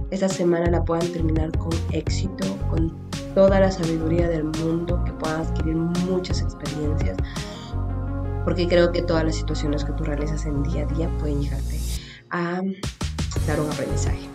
[0.10, 2.92] esta semana la puedan terminar con éxito, con
[3.36, 7.16] toda la sabiduría del mundo, que puedan adquirir muchas experiencias,
[8.44, 11.80] porque creo que todas las situaciones que tú realizas en día a día pueden llegarte
[12.32, 12.64] a
[13.46, 14.28] dar un aprendizaje.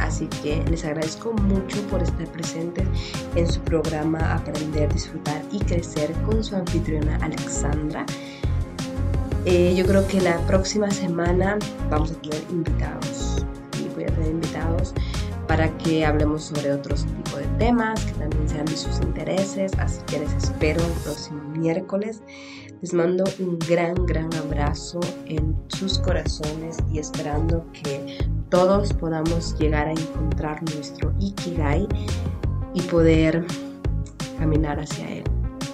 [0.00, 2.88] Así que les agradezco mucho por estar presentes
[3.34, 8.06] en su programa Aprender, Disfrutar y Crecer con su anfitriona Alexandra.
[9.44, 11.58] Eh, yo creo que la próxima semana
[11.90, 13.44] vamos a tener invitados
[13.94, 14.94] voy a traer invitados
[15.46, 19.72] para que hablemos sobre otros tipos de temas que también sean de sus intereses.
[19.78, 22.22] Así que les espero el próximo miércoles.
[22.80, 28.18] Les mando un gran, gran abrazo en sus corazones y esperando que
[28.50, 31.88] todos podamos llegar a encontrar nuestro Ikigai
[32.74, 33.46] y poder
[34.38, 35.24] caminar hacia él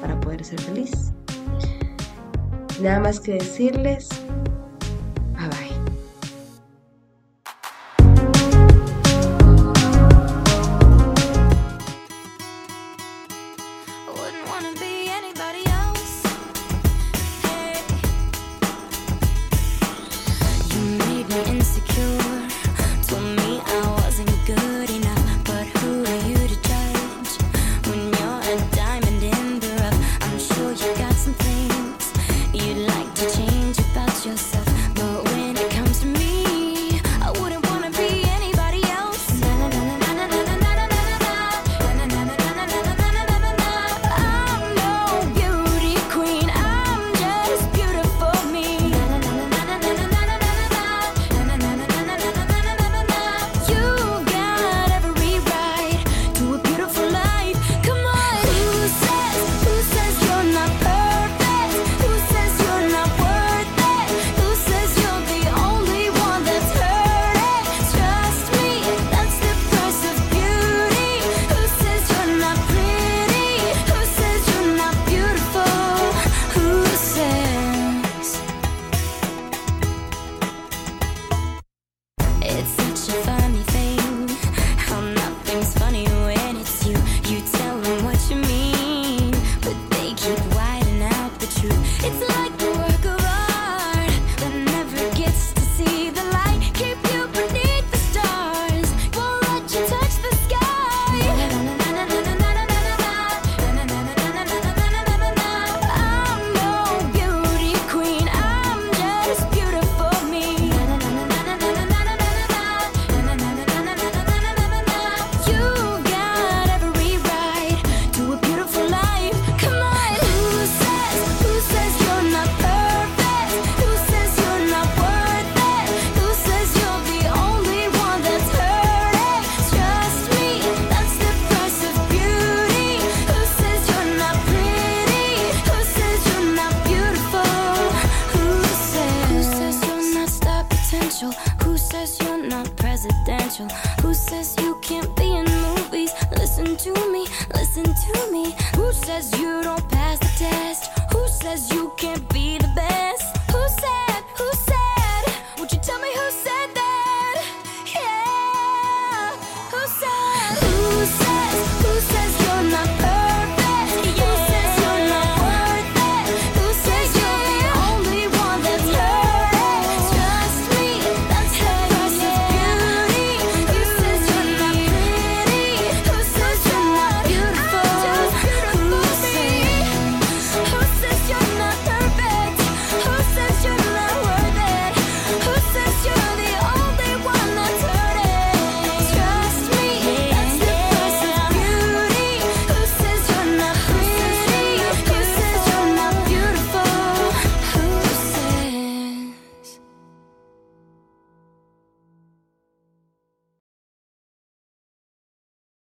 [0.00, 1.12] para poder ser feliz.
[2.80, 4.08] Nada más que decirles,